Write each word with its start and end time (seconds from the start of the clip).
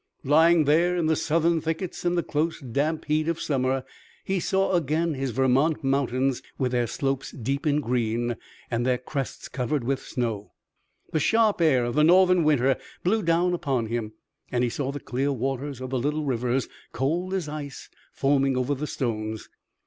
Lying 0.23 0.63
there 0.63 0.95
in 0.95 1.05
the 1.05 1.15
Southern 1.15 1.61
thickets 1.61 2.03
in 2.05 2.15
the 2.15 2.23
close 2.23 2.59
damp 2.59 3.05
heat 3.05 3.27
of 3.27 3.39
summer 3.39 3.83
he 4.25 4.39
saw 4.39 4.71
again 4.73 5.13
his 5.13 5.29
Vermont 5.29 5.83
mountains 5.83 6.41
with 6.57 6.71
their 6.71 6.87
slopes 6.87 7.29
deep 7.29 7.67
in 7.67 7.81
green 7.81 8.35
and 8.71 8.83
their 8.83 8.97
crests 8.97 9.47
covered 9.47 9.83
with 9.83 9.99
snow. 10.01 10.53
The 11.11 11.19
sharp 11.19 11.61
air 11.61 11.85
of 11.85 11.93
the 11.93 12.03
northern 12.03 12.43
winter 12.43 12.77
blew 13.03 13.21
down 13.21 13.53
upon 13.53 13.89
him, 13.89 14.13
and 14.51 14.63
he 14.63 14.71
saw 14.71 14.91
the 14.91 14.99
clear 14.99 15.31
waters 15.31 15.79
of 15.79 15.91
the 15.91 15.99
little 15.99 16.25
rivers, 16.25 16.67
cold 16.93 17.31
as 17.35 17.47
ice, 17.47 17.87
foaming 18.11 18.57
over 18.57 18.73
the 18.73 18.87
stones. 18.87 19.49